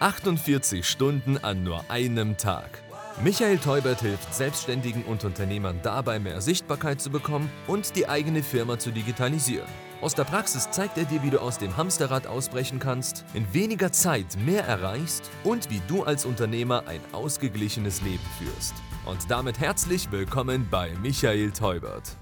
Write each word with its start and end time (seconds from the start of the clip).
48 0.00 0.86
Stunden 0.86 1.38
an 1.38 1.64
nur 1.64 1.90
einem 1.90 2.36
Tag. 2.36 2.82
Michael 3.20 3.58
Teubert 3.58 4.00
hilft 4.00 4.32
Selbstständigen 4.32 5.02
und 5.02 5.24
Unternehmern 5.24 5.80
dabei, 5.82 6.20
mehr 6.20 6.40
Sichtbarkeit 6.40 7.00
zu 7.00 7.10
bekommen 7.10 7.50
und 7.66 7.96
die 7.96 8.08
eigene 8.08 8.44
Firma 8.44 8.78
zu 8.78 8.92
digitalisieren. 8.92 9.66
Aus 10.00 10.14
der 10.14 10.22
Praxis 10.22 10.70
zeigt 10.70 10.96
er 10.98 11.04
dir, 11.04 11.24
wie 11.24 11.30
du 11.30 11.40
aus 11.40 11.58
dem 11.58 11.76
Hamsterrad 11.76 12.28
ausbrechen 12.28 12.78
kannst, 12.78 13.24
in 13.34 13.52
weniger 13.52 13.90
Zeit 13.90 14.36
mehr 14.46 14.64
erreichst 14.64 15.28
und 15.42 15.68
wie 15.70 15.82
du 15.88 16.04
als 16.04 16.24
Unternehmer 16.24 16.84
ein 16.86 17.00
ausgeglichenes 17.10 18.00
Leben 18.02 18.24
führst. 18.38 18.74
Und 19.04 19.28
damit 19.28 19.58
herzlich 19.58 20.12
willkommen 20.12 20.68
bei 20.70 20.92
Michael 21.02 21.50
Teubert. 21.50 22.16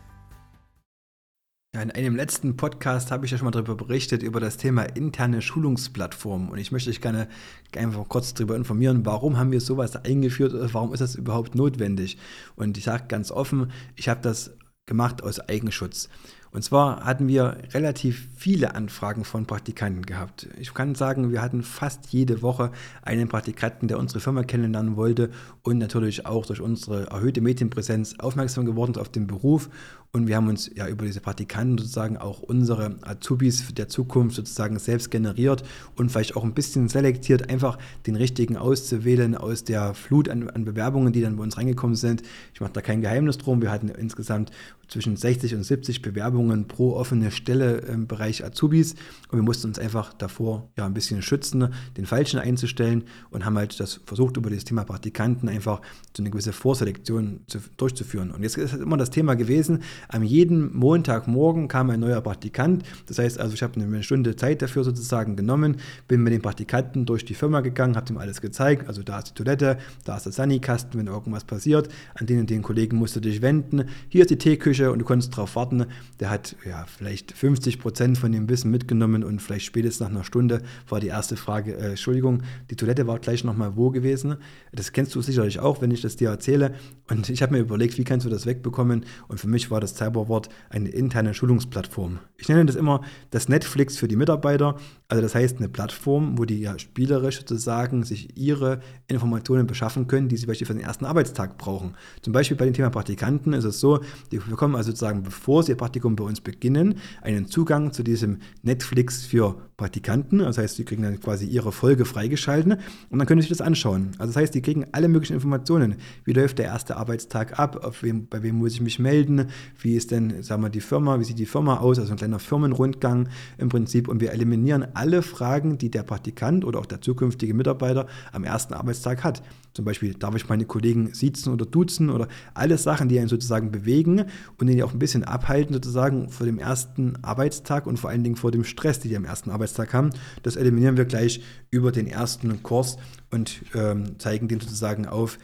Ja, 1.77 1.83
in 1.83 1.91
einem 1.91 2.17
letzten 2.17 2.57
Podcast 2.57 3.11
habe 3.11 3.27
ich 3.27 3.33
ja 3.33 3.37
schon 3.37 3.45
mal 3.45 3.51
darüber 3.51 3.75
berichtet, 3.75 4.23
über 4.23 4.41
das 4.41 4.57
Thema 4.57 4.85
interne 4.85 5.43
Schulungsplattformen. 5.43 6.49
Und 6.49 6.57
ich 6.57 6.73
möchte 6.73 6.89
euch 6.89 7.03
gerne 7.03 7.29
einfach 7.77 8.09
kurz 8.09 8.33
darüber 8.33 8.57
informieren, 8.57 9.05
warum 9.05 9.37
haben 9.37 9.53
wir 9.53 9.61
sowas 9.61 9.95
eingeführt 9.95 10.55
oder 10.55 10.73
warum 10.73 10.95
ist 10.95 11.01
das 11.01 11.17
überhaupt 11.17 11.55
notwendig. 11.55 12.17
Und 12.55 12.79
ich 12.79 12.85
sage 12.85 13.05
ganz 13.09 13.31
offen, 13.31 13.73
ich 13.95 14.09
habe 14.09 14.23
das 14.23 14.57
gemacht 14.87 15.23
aus 15.23 15.39
Eigenschutz. 15.39 16.09
Und 16.53 16.63
zwar 16.63 17.05
hatten 17.05 17.29
wir 17.29 17.59
relativ 17.75 18.29
viele 18.37 18.75
Anfragen 18.75 19.25
von 19.25 19.47
Praktikanten 19.47 20.07
gehabt. 20.07 20.49
Ich 20.59 20.73
kann 20.73 20.95
sagen, 20.95 21.31
wir 21.33 21.43
hatten 21.43 21.63
fast 21.63 22.07
jede 22.13 22.43
Woche 22.43 22.71
einen 23.03 23.29
Praktikanten, 23.29 23.89
der 23.89 23.99
unsere 23.99 24.21
Firma 24.21 24.43
kennenlernen 24.43 24.97
wollte 24.97 25.31
und 25.63 25.79
natürlich 25.79 26.27
auch 26.27 26.47
durch 26.47 26.61
unsere 26.61 27.07
erhöhte 27.07 27.41
Medienpräsenz 27.41 28.15
aufmerksam 28.19 28.65
geworden 28.65 28.97
auf 28.97 29.09
den 29.09 29.27
Beruf. 29.27 29.69
Und 30.13 30.29
wir 30.29 30.37
haben 30.37 30.49
uns 30.49 30.71
ja 30.75 30.89
über 30.89 31.05
diese 31.05 31.21
Praktikanten 31.21 31.77
sozusagen 31.77 32.17
auch 32.17 32.41
unsere 32.41 32.97
Azubis 33.03 33.75
der 33.75 33.89
Zukunft 33.89 34.37
sozusagen 34.37 34.79
selbst 34.79 35.11
generiert 35.11 35.63
und 35.95 36.11
vielleicht 36.11 36.37
auch 36.37 36.45
ein 36.45 36.55
bisschen 36.55 36.89
selektiert, 36.89 37.51
einfach 37.51 37.79
den 38.07 38.17
richtigen 38.17 38.57
auszuwählen 38.57 39.35
aus 39.35 39.65
der 39.65 39.93
Flut 39.95 40.29
an, 40.29 40.49
an 40.49 40.65
Bewerbungen, 40.65 41.13
die 41.13 41.21
dann 41.21 41.37
bei 41.37 41.43
uns 41.43 41.59
reingekommen 41.59 41.97
sind. 41.97 42.23
Ich 42.55 42.61
mache 42.61 42.73
da 42.73 42.81
kein 42.81 43.03
Geheimnis 43.03 43.37
drum. 43.37 43.61
Wir 43.61 43.71
hatten 43.71 43.89
insgesamt 43.89 44.53
zwischen 44.89 45.17
60 45.17 45.55
und 45.55 45.65
70 45.65 46.01
Bewerbungen 46.01 46.36
pro 46.69 46.95
offene 46.95 47.31
Stelle 47.31 47.79
im 47.79 48.07
Bereich 48.07 48.45
Azubis. 48.45 48.95
Und 49.31 49.39
wir 49.39 49.43
mussten 49.43 49.69
uns 49.69 49.79
einfach 49.79 50.13
davor 50.13 50.69
ja 50.77 50.87
ein 50.87 50.95
bisschen 50.95 51.23
schützen, 51.23 51.73
den 51.97 52.07
Falschen 52.07 52.39
einzustellen 52.39 53.05
und 53.31 53.45
haben 53.45 53.57
halt 53.57 53.81
das 53.81 54.01
versucht 54.07 54.37
über 54.37 54.51
das 54.51 54.65
Thema 54.65 54.85
Praktikanten 54.85 55.49
einfach 55.49 55.81
so 56.17 56.23
eine 56.23 56.31
gewisse 56.31 56.53
Vorselektion 56.53 57.41
zu, 57.47 57.59
durchzuführen. 57.77 58.31
Und 58.31 58.43
jetzt 58.43 58.57
ist 58.57 58.73
halt 58.73 58.83
immer 58.83 58.97
das 58.97 59.11
Thema 59.11 59.35
gewesen, 59.35 59.83
am 60.09 60.23
jeden 60.23 60.77
Montagmorgen 60.77 61.69
kam 61.69 61.91
ein 61.91 62.01
neuer 62.01 62.21
Praktikant, 62.21 62.85
das 63.07 63.19
heißt 63.19 63.41
also 63.41 63.55
ich 63.55 63.63
habe 63.63 63.81
eine 63.81 64.03
Stunde 64.03 64.37
Zeit 64.37 64.63
dafür 64.63 64.85
sozusagen 64.85 65.37
genommen, 65.37 65.77
bin 66.07 66.23
mit 66.23 66.33
den 66.33 66.43
Praktikanten 66.43 67.07
durch 67.07 67.25
die 67.25 67.35
Firma 67.35 67.61
gegangen, 67.61 67.97
habe 67.97 68.13
ihm 68.13 68.19
alles 68.19 68.41
gezeigt, 68.41 68.89
also 68.89 69.03
da 69.03 69.19
ist 69.19 69.31
die 69.31 69.35
Toilette, 69.35 69.79
da 70.05 70.17
ist 70.17 70.27
der 70.27 70.33
Sanikasten, 70.33 71.01
wenn 71.01 71.07
irgendwas 71.07 71.45
passiert, 71.45 71.89
an 72.15 72.27
den 72.27 72.41
und 72.41 72.51
den 72.51 72.63
Kollegen 72.63 72.97
musst 72.97 73.17
du 73.17 73.21
dich 73.21 73.43
wenden, 73.43 73.85
hier 74.09 74.23
ist 74.23 74.31
die 74.31 74.39
Teeküche, 74.39 74.67
Küche 74.67 74.91
und 74.91 74.99
du 74.99 75.05
konntest 75.05 75.33
darauf 75.33 75.55
warten. 75.55 75.87
Der 76.19 76.26
hat 76.31 76.57
ja 76.65 76.85
vielleicht 76.87 77.33
50 77.33 77.79
Prozent 77.79 78.19
von 78.19 78.33
dem 78.33 78.49
Wissen 78.49 78.71
mitgenommen 78.71 79.25
und 79.25 79.41
vielleicht 79.41 79.67
spätestens 79.67 80.01
nach 80.01 80.15
einer 80.15 80.25
Stunde 80.25 80.63
war 80.89 81.01
die 81.01 81.09
erste 81.09 81.37
Frage, 81.37 81.77
äh, 81.77 81.91
Entschuldigung, 81.91 82.43
die 82.71 82.77
Toilette 82.77 83.07
war 83.07 83.19
gleich 83.19 83.45
nochmal 83.45 83.77
wo 83.77 83.91
gewesen. 83.91 84.37
Das 84.73 84.93
kennst 84.93 85.15
du 85.15 85.23
sicherlich 85.23 85.61
auch, 85.61 85.81
wenn 85.81 85.91
ich 85.91 86.01
das 86.03 86.17
dir 86.17 86.31
erzähle. 86.31 86.75
Und 87.09 87.29
ich 87.29 87.43
habe 87.43 87.53
mir 87.53 87.61
überlegt, 87.61 87.99
wie 87.99 88.05
kannst 88.05 88.27
du 88.27 88.31
das 88.31 88.47
wegbekommen? 88.47 89.05
Und 89.29 89.39
für 89.39 89.49
mich 89.49 89.71
war 89.71 89.81
das 89.81 89.97
Cyberwort 89.97 90.49
eine 90.71 90.89
interne 90.89 91.35
Schulungsplattform. 91.35 92.19
Ich 92.37 92.49
nenne 92.49 92.67
das 92.67 92.77
immer 92.77 93.03
das 93.31 93.49
Netflix 93.49 93.97
für 93.97 94.09
die 94.09 94.17
Mitarbeiter. 94.17 94.77
Also 95.09 95.23
das 95.23 95.35
heißt 95.35 95.59
eine 95.59 95.69
Plattform, 95.69 96.37
wo 96.39 96.45
die 96.45 96.61
ja 96.61 96.79
spielerisch 96.79 97.39
sozusagen 97.39 98.03
sich 98.03 98.37
ihre 98.37 98.81
Informationen 99.09 99.67
beschaffen 99.67 100.07
können, 100.09 100.29
die 100.29 100.37
sie 100.37 100.47
beispielsweise 100.47 100.67
für 100.67 100.79
den 100.79 100.87
ersten 100.87 101.05
Arbeitstag 101.05 101.59
brauchen. 101.59 101.95
Zum 102.23 102.33
Beispiel 102.33 102.57
bei 102.57 102.65
dem 102.65 102.75
Thema 102.75 102.91
Praktikanten 102.91 103.53
ist 103.53 103.65
es 103.65 103.81
so, 103.81 104.01
die 104.33 104.39
bekommen 104.39 104.75
also 104.75 104.91
sozusagen, 104.91 105.23
bevor 105.23 105.63
sie 105.63 105.73
ihr 105.73 105.77
Praktikum 105.77 106.16
bei 106.17 106.25
uns 106.25 106.41
beginnen, 106.41 106.97
einen 107.23 107.47
Zugang 107.47 107.93
zu 107.93 108.03
diesem 108.03 108.39
Netflix 108.63 109.25
für 109.25 109.57
Praktikanten. 109.77 110.39
Das 110.39 110.57
heißt, 110.57 110.77
sie 110.77 110.85
kriegen 110.85 111.03
dann 111.03 111.21
quasi 111.21 111.47
ihre 111.47 111.71
Folge 111.71 112.07
freigeschalten 112.07 112.77
und 113.11 113.19
dann 113.19 113.27
können 113.27 113.43
sie 113.43 113.49
sich 113.49 113.59
das 113.59 113.67
anschauen. 113.67 114.13
Also 114.19 114.33
das 114.33 114.37
heißt, 114.37 114.55
die 114.55 114.63
kriegen 114.63 114.87
alle 114.93 115.09
möglichen 115.09 115.35
Informationen. 115.35 115.97
Wie 116.25 116.33
läuft 116.33 116.59
der 116.59 116.67
erste 116.67 116.97
Arbeitstag 116.97 117.59
ab? 117.59 117.95
Wem, 118.01 118.27
bei 118.27 118.43
wem 118.43 118.57
muss 118.57 118.73
ich 118.73 118.81
mich 118.81 118.99
melden? 118.99 119.49
Wie 119.79 119.95
ist 119.95 120.13
denn, 120.13 120.43
sagen 120.43 120.63
wir, 120.63 120.71
die 120.71 120.81
Firma? 120.81 121.21
Wie 121.21 121.25
sieht 121.25 121.39
die 121.39 121.47
Firma 121.47 121.77
aus? 121.79 121.99
Also 121.99 122.13
ein 122.13 122.17
kleiner 122.17 122.39
Firmenrundgang 122.39 123.29
im 123.59 123.69
Prinzip. 123.69 124.09
Und 124.09 124.21
wir 124.21 124.33
eliminieren 124.33 124.87
alle 124.95 125.21
Fragen, 125.21 125.77
die 125.77 125.91
der 125.91 126.05
Praktikant 126.05 126.65
oder 126.65 126.79
auch 126.79 126.87
der 126.87 127.03
zukünftige 127.03 127.53
Mitarbeiter 127.53 128.07
am 128.33 128.45
ersten 128.45 128.73
Arbeitstag 128.73 129.25
hat. 129.25 129.43
Zum 129.75 129.85
Beispiel, 129.85 130.15
darf 130.15 130.35
ich 130.35 130.49
meine 130.49 130.65
Kollegen 130.65 131.13
siezen 131.13 131.53
oder 131.53 131.67
duzen 131.67 132.09
oder 132.09 132.29
alle 132.55 132.79
Sachen, 132.79 133.11
die 133.11 133.19
einen 133.19 133.29
sozusagen 133.29 133.71
bewegen 133.71 134.25
und 134.57 134.69
den 134.69 134.83
auch 134.83 134.95
ein 134.95 134.99
bisschen 134.99 135.23
abhalten, 135.23 135.75
sozusagen 135.75 136.31
vor 136.31 136.47
dem 136.47 136.59
ersten 136.59 137.23
Arbeitstag 137.23 137.87
und 137.87 137.99
vor 137.99 138.09
allen 138.09 138.25
Dingen 138.25 138.37
vor 138.37 138.51
dem 138.51 138.65
Stress, 138.65 139.01
den 139.01 139.11
die 139.11 139.17
am 139.19 139.27
ersten 139.27 139.51
Arbeitstag 139.51 139.66
haben. 139.93 140.11
Das 140.43 140.57
eliminieren 140.57 140.97
wir 140.97 141.05
gleich 141.05 141.43
über 141.71 141.93
den 141.93 142.07
ersten 142.07 142.63
Kurs 142.63 142.97
und 143.31 143.63
ähm, 143.75 144.19
zeigen 144.19 144.49
den 144.49 144.61
sozusagen 144.61 145.07
auf, 145.07 145.39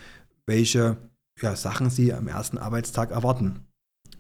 welche 0.47 0.97
ja, 1.41 1.57
Sachen 1.57 1.91
sie 1.91 2.13
am 2.13 2.29
ersten 2.29 2.59
Arbeitstag 2.59 3.11
erwarten. 3.11 3.61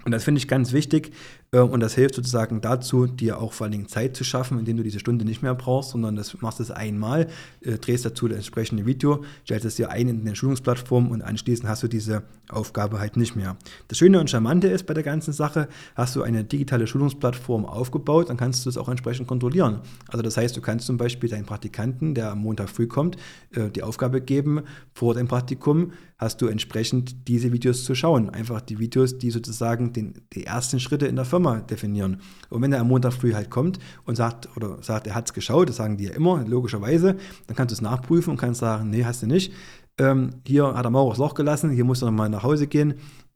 Und 0.04 0.12
das 0.12 0.24
finde 0.24 0.38
ich 0.38 0.48
ganz 0.48 0.72
wichtig, 0.72 1.12
und 1.60 1.80
das 1.80 1.94
hilft 1.94 2.14
sozusagen 2.14 2.62
dazu, 2.62 3.06
dir 3.06 3.38
auch 3.38 3.52
vor 3.52 3.66
allen 3.66 3.72
Dingen 3.72 3.86
Zeit 3.86 4.16
zu 4.16 4.24
schaffen, 4.24 4.58
indem 4.58 4.78
du 4.78 4.82
diese 4.82 5.00
Stunde 5.00 5.26
nicht 5.26 5.42
mehr 5.42 5.54
brauchst, 5.54 5.90
sondern 5.90 6.16
das 6.16 6.40
machst 6.40 6.60
es 6.60 6.70
einmal, 6.70 7.26
äh, 7.60 7.76
drehst 7.76 8.06
dazu 8.06 8.26
das 8.26 8.38
entsprechende 8.38 8.86
Video, 8.86 9.22
stellst 9.44 9.66
es 9.66 9.74
dir 9.74 9.91
ein 9.91 10.08
in 10.08 10.24
den 10.24 10.34
Schulungsplattform 10.34 11.10
und 11.10 11.20
anschließend 11.20 11.68
hast 11.68 11.82
du 11.82 11.88
diese 11.88 12.22
Aufgabe 12.48 13.00
halt 13.00 13.18
nicht 13.18 13.36
mehr. 13.36 13.58
Das 13.88 13.98
Schöne 13.98 14.18
und 14.18 14.30
Charmante 14.30 14.68
ist 14.68 14.86
bei 14.86 14.94
der 14.94 15.02
ganzen 15.02 15.34
Sache, 15.34 15.68
hast 15.94 16.16
du 16.16 16.22
eine 16.22 16.42
digitale 16.42 16.86
Schulungsplattform 16.86 17.66
aufgebaut, 17.66 18.30
dann 18.30 18.38
kannst 18.38 18.64
du 18.64 18.70
es 18.70 18.78
auch 18.78 18.88
entsprechend 18.88 19.28
kontrollieren. 19.28 19.80
Also 20.08 20.22
das 20.22 20.38
heißt, 20.38 20.56
du 20.56 20.62
kannst 20.62 20.86
zum 20.86 20.96
Beispiel 20.96 21.28
deinen 21.28 21.44
Praktikanten, 21.44 22.14
der 22.14 22.30
am 22.30 22.38
Montag 22.38 22.70
früh 22.70 22.86
kommt, 22.86 23.18
äh, 23.50 23.68
die 23.68 23.82
Aufgabe 23.82 24.22
geben, 24.22 24.62
vor 24.94 25.12
deinem 25.12 25.28
Praktikum 25.28 25.92
hast 26.16 26.41
du 26.41 26.46
entsprechend 26.46 27.28
diese 27.28 27.52
Videos 27.52 27.84
zu 27.84 27.94
schauen. 27.94 28.30
Einfach 28.30 28.60
die 28.60 28.78
Videos, 28.78 29.18
die 29.18 29.30
sozusagen 29.30 29.92
den, 29.92 30.14
die 30.32 30.46
ersten 30.46 30.78
Schritte 30.78 31.06
in 31.06 31.16
der 31.16 31.24
Firma 31.24 31.41
Firma 31.42 31.60
definieren. 31.60 32.20
Und 32.50 32.62
wenn 32.62 32.72
er 32.72 32.80
am 32.80 32.88
Montag 32.88 33.12
früh 33.12 33.34
halt 33.34 33.50
kommt 33.50 33.78
und 34.04 34.16
sagt, 34.16 34.48
oder 34.56 34.82
sagt, 34.82 35.06
er 35.06 35.14
hat 35.14 35.26
es 35.26 35.34
geschaut, 35.34 35.69
das 35.69 35.76
sagen 35.76 35.97
die 35.97 36.04
ja 36.04 36.12
immer, 36.12 36.44
logischerweise, 36.47 37.16
dann 37.47 37.56
kannst 37.56 37.72
du 37.72 37.75
es 37.75 37.80
nachprüfen 37.80 38.30
und 38.30 38.36
kannst 38.36 38.60
sagen, 38.60 38.91
nee, 38.91 39.04
hast 39.04 39.22
du 39.22 39.26
nicht. 39.26 39.53
Ähm, 39.98 40.30
hier 40.47 40.75
hat 40.75 40.84
er 40.84 40.91
Mauer 40.91 41.10
das 41.10 41.19
Loch 41.19 41.34
gelassen, 41.34 41.70
hier 41.70 41.84
musst 41.84 42.03
du 42.03 42.06
nochmal 42.06 42.30
nach 42.30 42.42
Hause 42.42 42.66
gehen, 42.66 42.94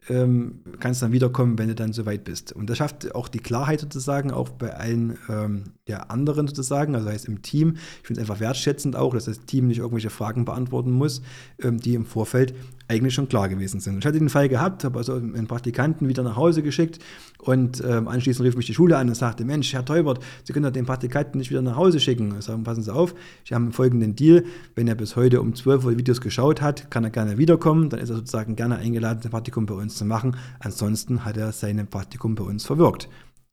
ähm, 0.09 0.61
kannst 0.81 1.03
dann 1.03 1.12
wiederkommen, 1.12 1.59
wenn 1.59 1.69
du 1.69 1.75
dann 1.75 1.93
soweit 1.93 2.25
bist. 2.25 2.53
Und 2.53 2.71
das 2.71 2.78
schafft 2.78 3.15
auch 3.15 3.28
die 3.28 3.39
Klarheit 3.39 3.81
sozusagen, 3.81 4.31
auch 4.31 4.49
bei 4.50 4.75
allen 4.75 5.19
ähm, 5.28 5.65
ja, 5.87 5.99
anderen 6.00 6.47
sozusagen, 6.49 6.94
also 6.94 7.09
heißt 7.09 7.27
im 7.27 7.43
Team. 7.43 7.77
Ich 8.00 8.06
finde 8.06 8.21
es 8.21 8.28
einfach 8.28 8.41
wertschätzend 8.41 8.97
auch, 8.97 9.15
dass 9.15 9.25
das 9.25 9.41
Team 9.47 9.67
nicht 9.67 9.78
irgendwelche 9.78 10.11
Fragen 10.11 10.44
beantworten 10.44 10.91
muss, 10.91 11.22
ähm, 11.62 11.78
die 11.78 11.94
im 11.94 12.06
Vorfeld 12.06 12.55
eigentlich 12.89 13.15
schon 13.15 13.28
klar 13.28 13.49
gewesen 13.49 13.81
sind. 13.81 13.99
Ich 13.99 14.06
hatte 14.06 14.19
den 14.19 14.28
Fall 14.28 14.49
gehabt, 14.49 14.84
habe 14.84 14.99
also 14.99 15.15
einen 15.15 15.49
Praktikanten 15.49 16.09
wieder 16.09 16.23
nach 16.23 16.37
Hause 16.37 16.62
geschickt 16.62 17.00
und 17.38 17.83
ähm, 17.84 18.06
anschließend 18.06 18.47
rief 18.47 18.56
mich 18.56 18.67
die 18.67 18.75
Schule 18.75 18.97
an 18.97 19.09
und 19.09 19.15
sagte, 19.17 19.44
Mensch, 19.44 19.73
Herr 19.73 19.84
Teubert, 19.84 20.21
Sie 20.44 20.53
können 20.53 20.65
doch 20.65 20.73
den 20.73 20.87
Praktikanten 20.87 21.38
nicht 21.38 21.50
wieder 21.50 21.62
nach 21.62 21.77
Hause 21.77 21.99
schicken. 21.99 22.34
Ich 22.38 22.44
sage, 22.44 22.62
passen 22.62 22.83
Sie 22.83 22.94
auf, 22.94 23.15
ich 23.44 23.53
habe 23.53 23.73
folgenden 23.73 24.15
Deal, 24.15 24.44
wenn 24.77 24.87
er 24.87 24.94
bis 24.94 25.17
heute 25.17 25.41
um 25.41 25.55
12 25.55 25.84
Uhr 25.84 25.99
Videos 25.99 26.21
geschaut 26.21 26.62
hat, 26.62 26.91
kann 26.91 27.03
er 27.03 27.11
gerne 27.11 27.38
wiederkommen, 27.38 27.91
dann 27.91 27.99
ist 27.99 28.11
er 28.11 28.17
sozusagen 28.17 28.55
gerne 28.55 28.77
eingeladen, 28.77 29.21
ein 29.25 29.31
Praktikum 29.31 29.67
bei 29.67 29.75
uns 29.75 29.96
zu 29.97 30.05
machen. 30.05 30.37
Ansonsten 30.61 31.25
hat 31.25 31.37
er 31.37 31.53
sein 31.53 31.84
Praktikum 31.89 32.34
bei 32.34 32.45
uns 32.45 32.65
verwirkt. 32.65 33.09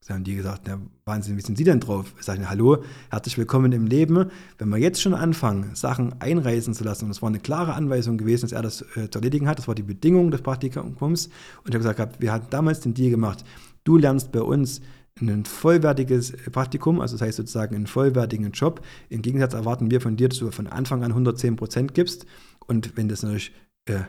Da 0.05 0.15
haben 0.15 0.25
die 0.25 0.35
gesagt, 0.35 0.63
na 0.67 0.81
Wahnsinn, 1.05 1.37
wie 1.37 1.41
sind 1.41 1.57
Sie 1.57 1.63
denn 1.63 1.79
drauf? 1.79 2.13
Ich 2.19 2.25
sage, 2.25 2.49
hallo, 2.49 2.83
herzlich 3.09 3.37
willkommen 3.37 3.71
im 3.71 3.87
Leben. 3.87 4.31
Wenn 4.57 4.67
wir 4.67 4.77
jetzt 4.77 5.01
schon 5.01 5.13
anfangen, 5.13 5.75
Sachen 5.75 6.19
einreisen 6.19 6.73
zu 6.73 6.83
lassen, 6.83 7.05
und 7.05 7.11
es 7.11 7.21
war 7.21 7.29
eine 7.29 7.39
klare 7.39 7.73
Anweisung 7.73 8.17
gewesen, 8.17 8.41
dass 8.41 8.51
er 8.51 8.61
das 8.61 8.81
äh, 8.97 9.09
zu 9.09 9.19
erledigen 9.19 9.47
hat, 9.47 9.59
das 9.59 9.69
war 9.69 9.75
die 9.75 9.83
Bedingung 9.83 10.29
des 10.29 10.41
Praktikums, 10.41 11.27
und 11.27 11.69
ich 11.69 11.73
habe 11.73 11.77
gesagt, 11.77 12.21
wir 12.21 12.33
hatten 12.33 12.47
damals 12.49 12.81
den 12.81 12.93
Deal 12.93 13.11
gemacht, 13.11 13.45
du 13.85 13.97
lernst 13.97 14.33
bei 14.33 14.41
uns 14.41 14.81
ein 15.21 15.45
vollwertiges 15.45 16.33
Praktikum, 16.51 16.99
also 16.99 17.15
das 17.15 17.25
heißt 17.25 17.37
sozusagen 17.37 17.75
einen 17.75 17.87
vollwertigen 17.87 18.51
Job. 18.51 18.81
Im 19.09 19.21
Gegensatz 19.21 19.53
erwarten 19.53 19.89
wir 19.91 20.01
von 20.01 20.17
dir, 20.17 20.27
dass 20.27 20.39
du 20.39 20.51
von 20.51 20.67
Anfang 20.67 21.03
an 21.03 21.11
110 21.11 21.55
Prozent 21.55 21.93
gibst. 21.93 22.25
Und 22.65 22.97
wenn 22.97 23.07
das 23.07 23.23
natürlich 23.23 23.53
äh, 23.85 24.01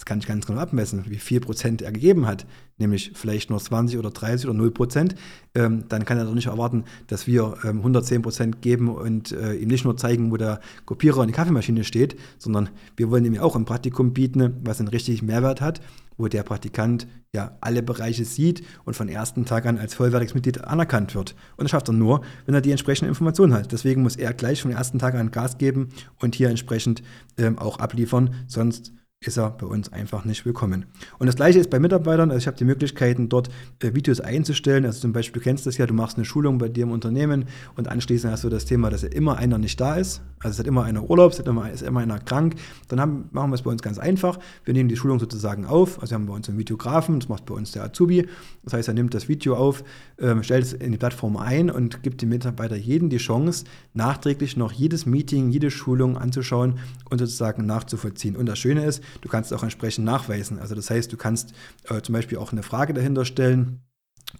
das 0.00 0.06
kann 0.06 0.18
ich 0.18 0.26
ganz 0.26 0.46
genau 0.46 0.60
abmessen, 0.60 1.04
wie 1.10 1.18
viel 1.18 1.40
Prozent 1.40 1.82
er 1.82 1.92
gegeben 1.92 2.26
hat, 2.26 2.46
nämlich 2.78 3.12
vielleicht 3.14 3.50
nur 3.50 3.58
20 3.58 3.98
oder 3.98 4.08
30 4.08 4.48
oder 4.48 4.56
0 4.56 4.70
Prozent, 4.70 5.14
ähm, 5.54 5.84
dann 5.90 6.06
kann 6.06 6.16
er 6.16 6.24
doch 6.24 6.32
nicht 6.32 6.46
erwarten, 6.46 6.84
dass 7.06 7.26
wir 7.26 7.58
ähm, 7.64 7.80
110 7.80 8.22
Prozent 8.22 8.62
geben 8.62 8.88
und 8.88 9.32
äh, 9.32 9.52
ihm 9.52 9.68
nicht 9.68 9.84
nur 9.84 9.98
zeigen, 9.98 10.30
wo 10.30 10.38
der 10.38 10.60
Kopierer 10.86 11.18
und 11.18 11.26
die 11.26 11.34
Kaffeemaschine 11.34 11.84
steht, 11.84 12.18
sondern 12.38 12.70
wir 12.96 13.10
wollen 13.10 13.26
ihm 13.26 13.38
auch 13.40 13.56
ein 13.56 13.66
Praktikum 13.66 14.14
bieten, 14.14 14.62
was 14.64 14.80
einen 14.80 14.88
richtigen 14.88 15.26
Mehrwert 15.26 15.60
hat, 15.60 15.82
wo 16.16 16.28
der 16.28 16.44
Praktikant 16.44 17.06
ja 17.34 17.58
alle 17.60 17.82
Bereiche 17.82 18.24
sieht 18.24 18.62
und 18.84 18.96
von 18.96 19.10
ersten 19.10 19.44
Tag 19.44 19.66
an 19.66 19.76
als 19.76 19.92
vollwertiges 19.92 20.34
Mitglied 20.34 20.64
anerkannt 20.64 21.14
wird. 21.14 21.34
Und 21.58 21.64
das 21.64 21.72
schafft 21.72 21.90
er 21.90 21.92
nur, 21.92 22.22
wenn 22.46 22.54
er 22.54 22.62
die 22.62 22.70
entsprechende 22.70 23.10
Information 23.10 23.52
hat. 23.52 23.70
Deswegen 23.70 24.00
muss 24.00 24.16
er 24.16 24.32
gleich 24.32 24.62
vom 24.62 24.70
ersten 24.70 24.98
Tag 24.98 25.14
an 25.14 25.30
Gas 25.30 25.58
geben 25.58 25.90
und 26.20 26.34
hier 26.34 26.48
entsprechend 26.48 27.02
ähm, 27.36 27.58
auch 27.58 27.80
abliefern, 27.80 28.34
sonst 28.46 28.94
ist 29.26 29.36
er 29.36 29.50
bei 29.50 29.66
uns 29.66 29.92
einfach 29.92 30.24
nicht 30.24 30.46
willkommen. 30.46 30.86
Und 31.18 31.26
das 31.26 31.36
gleiche 31.36 31.58
ist 31.58 31.68
bei 31.68 31.78
Mitarbeitern. 31.78 32.30
Also 32.30 32.38
ich 32.38 32.46
habe 32.46 32.56
die 32.56 32.64
Möglichkeiten, 32.64 33.28
dort 33.28 33.50
äh, 33.80 33.92
Videos 33.92 34.18
einzustellen. 34.18 34.86
Also 34.86 35.00
zum 35.00 35.12
Beispiel, 35.12 35.42
du 35.42 35.44
kennst 35.44 35.66
das 35.66 35.76
ja, 35.76 35.86
du 35.86 35.92
machst 35.92 36.16
eine 36.16 36.24
Schulung 36.24 36.56
bei 36.56 36.70
dir 36.70 36.84
im 36.84 36.90
Unternehmen 36.90 37.44
und 37.76 37.86
anschließend 37.86 38.32
hast 38.32 38.44
du 38.44 38.48
das 38.48 38.64
Thema, 38.64 38.88
dass 38.88 39.02
ja 39.02 39.10
immer 39.10 39.36
einer 39.36 39.58
nicht 39.58 39.78
da 39.78 39.96
ist. 39.96 40.22
Also 40.38 40.54
es 40.54 40.58
hat 40.58 40.66
immer 40.66 40.84
einer 40.84 41.10
Urlaub, 41.10 41.32
es 41.32 41.38
hat 41.38 41.46
immer, 41.48 41.70
ist 41.70 41.82
immer 41.82 42.00
einer 42.00 42.18
krank. 42.18 42.54
Dann 42.88 42.98
haben, 42.98 43.28
machen 43.32 43.50
wir 43.50 43.56
es 43.56 43.62
bei 43.62 43.70
uns 43.70 43.82
ganz 43.82 43.98
einfach. 43.98 44.38
Wir 44.64 44.72
nehmen 44.72 44.88
die 44.88 44.96
Schulung 44.96 45.20
sozusagen 45.20 45.66
auf. 45.66 46.00
Also 46.00 46.12
wir 46.12 46.14
haben 46.14 46.26
bei 46.26 46.32
uns 46.32 46.48
einen 46.48 46.56
Videografen, 46.56 47.20
das 47.20 47.28
macht 47.28 47.44
bei 47.44 47.52
uns 47.52 47.72
der 47.72 47.84
Azubi. 47.84 48.26
Das 48.64 48.72
heißt, 48.72 48.88
er 48.88 48.94
nimmt 48.94 49.12
das 49.12 49.28
Video 49.28 49.54
auf, 49.54 49.84
ähm, 50.18 50.42
stellt 50.42 50.64
es 50.64 50.72
in 50.72 50.92
die 50.92 50.98
Plattform 50.98 51.36
ein 51.36 51.70
und 51.70 52.02
gibt 52.02 52.22
dem 52.22 52.30
Mitarbeiter 52.30 52.76
jeden 52.76 53.10
die 53.10 53.18
Chance, 53.18 53.66
nachträglich 53.92 54.56
noch 54.56 54.72
jedes 54.72 55.04
Meeting, 55.04 55.50
jede 55.50 55.70
Schulung 55.70 56.16
anzuschauen 56.16 56.78
und 57.10 57.18
sozusagen 57.18 57.66
nachzuvollziehen. 57.66 58.34
Und 58.34 58.46
das 58.46 58.58
Schöne 58.58 58.86
ist, 58.86 59.02
Du 59.20 59.28
kannst 59.28 59.52
auch 59.52 59.62
entsprechend 59.62 60.04
nachweisen. 60.04 60.58
Also 60.58 60.74
das 60.74 60.90
heißt, 60.90 61.12
du 61.12 61.16
kannst 61.16 61.52
äh, 61.88 62.00
zum 62.02 62.12
Beispiel 62.12 62.38
auch 62.38 62.52
eine 62.52 62.62
Frage 62.62 62.94
dahinter 62.94 63.24
stellen. 63.24 63.80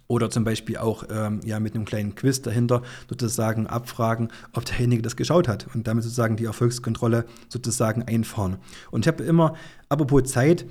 Oder 0.07 0.31
zum 0.31 0.45
Beispiel 0.45 0.77
auch 0.77 1.05
ähm, 1.11 1.41
ja, 1.45 1.59
mit 1.59 1.75
einem 1.75 1.85
kleinen 1.85 2.15
Quiz 2.15 2.43
dahinter 2.43 2.83
sozusagen 3.09 3.67
abfragen, 3.67 4.29
ob 4.53 4.65
derjenige 4.65 5.03
das 5.03 5.17
geschaut 5.17 5.49
hat 5.49 5.67
und 5.75 5.89
damit 5.89 6.05
sozusagen 6.05 6.37
die 6.37 6.45
Erfolgskontrolle 6.45 7.25
sozusagen 7.49 8.05
einfahren. 8.05 8.59
Und 8.93 9.05
ich 9.05 9.09
habe 9.09 9.25
immer, 9.25 9.55
apropos 9.89 10.31
Zeit, 10.31 10.65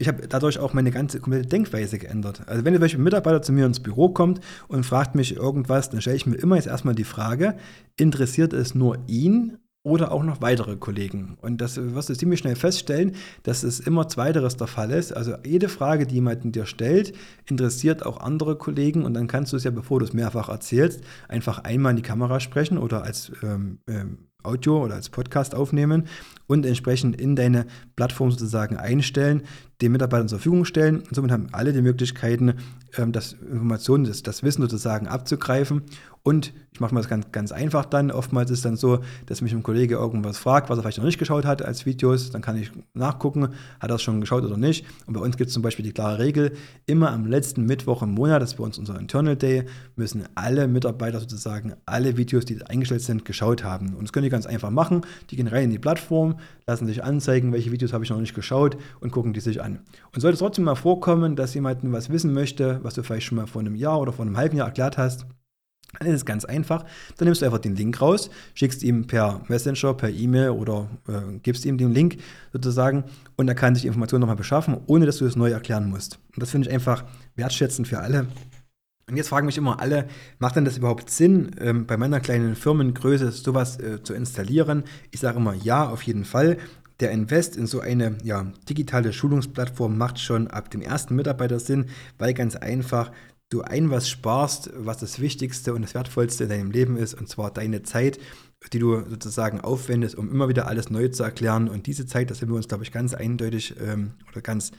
ich 0.00 0.08
habe 0.08 0.26
dadurch 0.26 0.58
auch 0.58 0.72
meine 0.72 0.90
ganze 0.90 1.20
komplette 1.20 1.48
Denkweise 1.48 1.98
geändert. 1.98 2.42
Also 2.46 2.64
wenn 2.64 2.72
zum 2.72 2.80
Beispiel 2.80 3.00
ein 3.00 3.04
Mitarbeiter 3.04 3.42
zu 3.42 3.52
mir 3.52 3.66
ins 3.66 3.80
Büro 3.80 4.08
kommt 4.08 4.40
und 4.66 4.86
fragt 4.86 5.14
mich 5.14 5.36
irgendwas, 5.36 5.90
dann 5.90 6.00
stelle 6.00 6.16
ich 6.16 6.26
mir 6.26 6.36
immer 6.36 6.56
jetzt 6.56 6.68
erstmal 6.68 6.94
die 6.94 7.04
Frage, 7.04 7.56
interessiert 7.96 8.54
es 8.54 8.74
nur 8.74 8.98
ihn 9.08 9.58
oder 9.82 10.12
auch 10.12 10.22
noch 10.22 10.42
weitere 10.42 10.76
Kollegen. 10.76 11.38
Und 11.40 11.60
das 11.60 11.76
wirst 11.76 12.10
du 12.10 12.14
ziemlich 12.14 12.40
schnell 12.40 12.56
feststellen, 12.56 13.16
dass 13.44 13.62
es 13.62 13.80
immer 13.80 14.08
zweiteres 14.08 14.56
der 14.56 14.66
Fall 14.66 14.90
ist. 14.90 15.12
Also 15.12 15.34
jede 15.44 15.68
Frage, 15.68 16.06
die 16.06 16.16
jemand 16.16 16.54
dir 16.54 16.66
stellt, 16.66 17.14
interessiert 17.48 18.04
auch 18.04 18.20
andere 18.20 18.56
Kollegen 18.56 19.04
und 19.04 19.14
dann 19.14 19.26
kannst 19.26 19.52
du 19.52 19.56
es 19.56 19.64
ja, 19.64 19.70
bevor 19.70 20.00
du 20.00 20.04
es 20.04 20.12
mehrfach 20.12 20.48
erzählst, 20.50 21.00
einfach 21.28 21.60
einmal 21.60 21.90
in 21.90 21.96
die 21.96 22.02
Kamera 22.02 22.40
sprechen 22.40 22.76
oder 22.76 23.04
als 23.04 23.32
ähm, 23.42 23.80
ähm, 23.88 24.29
Audio 24.42 24.84
oder 24.84 24.94
als 24.94 25.08
Podcast 25.08 25.54
aufnehmen 25.54 26.06
und 26.46 26.66
entsprechend 26.66 27.20
in 27.20 27.36
deine 27.36 27.66
Plattform 27.96 28.30
sozusagen 28.30 28.76
einstellen, 28.76 29.42
den 29.80 29.92
Mitarbeitern 29.92 30.28
zur 30.28 30.38
Verfügung 30.38 30.64
stellen. 30.64 30.98
Und 30.98 31.14
somit 31.14 31.30
haben 31.30 31.48
alle 31.52 31.72
die 31.72 31.82
Möglichkeiten, 31.82 32.54
ähm, 32.96 33.12
das 33.12 33.34
Informationen, 33.34 34.04
das, 34.04 34.22
das 34.22 34.42
Wissen 34.42 34.62
sozusagen 34.62 35.06
abzugreifen 35.06 35.82
und 36.22 36.52
ich 36.72 36.80
mache 36.80 36.94
mal 36.94 37.00
das 37.00 37.08
ganz, 37.08 37.32
ganz 37.32 37.50
einfach 37.50 37.86
dann. 37.86 38.10
Oftmals 38.10 38.50
ist 38.50 38.58
es 38.58 38.62
dann 38.62 38.76
so, 38.76 39.00
dass 39.26 39.40
mich 39.40 39.52
ein 39.52 39.62
Kollege 39.62 39.94
irgendwas 39.94 40.38
fragt, 40.38 40.68
was 40.68 40.78
er 40.78 40.82
vielleicht 40.82 40.98
noch 40.98 41.04
nicht 41.04 41.18
geschaut 41.18 41.46
hat 41.46 41.62
als 41.62 41.86
Videos. 41.86 42.30
Dann 42.30 42.42
kann 42.42 42.56
ich 42.56 42.70
nachgucken, 42.92 43.48
hat 43.80 43.90
er 43.90 43.96
es 43.96 44.02
schon 44.02 44.20
geschaut 44.20 44.44
oder 44.44 44.56
nicht. 44.56 44.84
Und 45.06 45.14
bei 45.14 45.20
uns 45.20 45.36
gibt 45.36 45.48
es 45.48 45.54
zum 45.54 45.62
Beispiel 45.62 45.84
die 45.84 45.92
klare 45.92 46.18
Regel, 46.18 46.52
immer 46.86 47.10
am 47.10 47.26
letzten 47.26 47.64
Mittwoch 47.64 48.02
im 48.02 48.12
Monat, 48.12 48.42
das 48.42 48.50
ist 48.50 48.56
bei 48.58 48.64
uns 48.64 48.78
unser 48.78 48.98
Internal 48.98 49.36
Day, 49.36 49.64
müssen 49.96 50.24
alle 50.34 50.68
Mitarbeiter 50.68 51.20
sozusagen 51.20 51.74
alle 51.86 52.16
Videos, 52.16 52.44
die 52.44 52.62
eingestellt 52.66 53.02
sind, 53.02 53.24
geschaut 53.24 53.64
haben. 53.64 53.94
Und 53.94 54.04
das 54.04 54.12
können 54.12 54.24
die 54.24 54.29
ganz 54.30 54.46
einfach 54.46 54.70
machen. 54.70 55.02
Die 55.30 55.36
gehen 55.36 55.46
rein 55.46 55.64
in 55.64 55.70
die 55.70 55.78
Plattform, 55.78 56.36
lassen 56.66 56.86
sich 56.86 57.04
anzeigen, 57.04 57.52
welche 57.52 57.72
Videos 57.72 57.92
habe 57.92 58.04
ich 58.04 58.10
noch 58.10 58.20
nicht 58.20 58.34
geschaut 58.34 58.76
und 59.00 59.10
gucken 59.10 59.32
die 59.32 59.40
sich 59.40 59.62
an. 59.62 59.80
Und 60.14 60.20
sollte 60.20 60.34
es 60.34 60.40
trotzdem 60.40 60.64
mal 60.64 60.74
vorkommen, 60.74 61.36
dass 61.36 61.54
jemand 61.54 61.80
was 61.92 62.10
wissen 62.10 62.32
möchte, 62.32 62.80
was 62.82 62.94
du 62.94 63.02
vielleicht 63.02 63.26
schon 63.26 63.36
mal 63.36 63.46
vor 63.46 63.60
einem 63.60 63.74
Jahr 63.74 64.00
oder 64.00 64.12
vor 64.12 64.24
einem 64.24 64.36
halben 64.36 64.56
Jahr 64.56 64.68
erklärt 64.68 64.98
hast, 64.98 65.26
dann 65.98 66.08
ist 66.08 66.14
es 66.14 66.24
ganz 66.24 66.44
einfach. 66.44 66.84
Dann 67.16 67.26
nimmst 67.26 67.42
du 67.42 67.46
einfach 67.46 67.58
den 67.58 67.74
Link 67.74 68.00
raus, 68.00 68.30
schickst 68.54 68.82
ihm 68.82 69.06
per 69.06 69.42
Messenger, 69.48 69.94
per 69.94 70.10
E-Mail 70.10 70.50
oder 70.50 70.88
äh, 71.08 71.38
gibst 71.42 71.64
ihm 71.64 71.78
den 71.78 71.92
Link 71.92 72.18
sozusagen 72.52 73.04
und 73.36 73.48
er 73.48 73.54
kann 73.54 73.74
sich 73.74 73.82
die 73.82 73.88
Informationen 73.88 74.20
nochmal 74.20 74.36
beschaffen, 74.36 74.76
ohne 74.86 75.06
dass 75.06 75.18
du 75.18 75.26
es 75.26 75.36
neu 75.36 75.50
erklären 75.50 75.90
musst. 75.90 76.20
Und 76.34 76.42
das 76.42 76.50
finde 76.50 76.68
ich 76.68 76.74
einfach 76.74 77.04
wertschätzend 77.34 77.88
für 77.88 77.98
alle. 77.98 78.28
Und 79.10 79.16
jetzt 79.16 79.28
fragen 79.28 79.46
mich 79.46 79.58
immer 79.58 79.80
alle, 79.80 80.06
macht 80.38 80.56
denn 80.56 80.64
das 80.64 80.78
überhaupt 80.78 81.10
Sinn, 81.10 81.50
ähm, 81.58 81.86
bei 81.86 81.96
meiner 81.96 82.20
kleinen 82.20 82.54
Firmengröße 82.54 83.32
sowas 83.32 83.78
äh, 83.80 84.02
zu 84.02 84.14
installieren? 84.14 84.84
Ich 85.10 85.20
sage 85.20 85.38
immer 85.38 85.54
ja, 85.54 85.88
auf 85.88 86.02
jeden 86.02 86.24
Fall. 86.24 86.58
Der 87.00 87.10
Invest 87.10 87.56
in 87.56 87.66
so 87.66 87.80
eine 87.80 88.18
ja, 88.22 88.52
digitale 88.68 89.12
Schulungsplattform 89.12 89.98
macht 89.98 90.20
schon 90.20 90.46
ab 90.48 90.70
dem 90.70 90.80
ersten 90.80 91.16
Mitarbeiter 91.16 91.58
Sinn, 91.58 91.86
weil 92.18 92.34
ganz 92.34 92.54
einfach 92.54 93.10
du 93.48 93.62
ein 93.62 93.90
was 93.90 94.08
sparst, 94.08 94.70
was 94.76 94.98
das 94.98 95.18
Wichtigste 95.18 95.74
und 95.74 95.82
das 95.82 95.94
Wertvollste 95.94 96.44
in 96.44 96.50
deinem 96.50 96.70
Leben 96.70 96.96
ist, 96.96 97.14
und 97.14 97.28
zwar 97.28 97.50
deine 97.50 97.82
Zeit, 97.82 98.20
die 98.72 98.78
du 98.78 99.02
sozusagen 99.08 99.60
aufwendest, 99.60 100.14
um 100.14 100.30
immer 100.30 100.48
wieder 100.48 100.68
alles 100.68 100.90
neu 100.90 101.08
zu 101.08 101.24
erklären. 101.24 101.68
Und 101.68 101.86
diese 101.86 102.06
Zeit, 102.06 102.30
das 102.30 102.38
sind 102.38 102.50
wir 102.50 102.56
uns, 102.56 102.68
glaube 102.68 102.84
ich, 102.84 102.92
ganz 102.92 103.14
eindeutig 103.14 103.74
ähm, 103.80 104.12
oder 104.30 104.40
ganz 104.40 104.70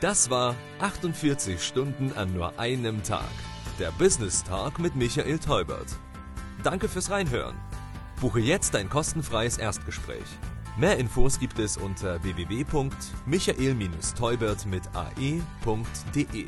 Das 0.00 0.30
war 0.30 0.56
48 0.78 1.62
Stunden 1.62 2.12
an 2.14 2.32
nur 2.32 2.58
einem 2.58 3.02
Tag 3.02 3.28
der 3.78 3.90
Business 3.92 4.42
Talk 4.44 4.78
mit 4.78 4.94
Michael 4.94 5.38
Teubert. 5.38 5.96
Danke 6.62 6.88
fürs 6.88 7.10
Reinhören. 7.10 7.56
Buche 8.20 8.40
jetzt 8.40 8.76
ein 8.76 8.90
kostenfreies 8.90 9.56
Erstgespräch. 9.56 10.26
Mehr 10.76 10.98
Infos 10.98 11.40
gibt 11.40 11.58
es 11.58 11.78
unter 11.78 12.22
www.michael-teubert 12.22 14.66
mit 14.66 14.82
ae.de. 14.94 16.46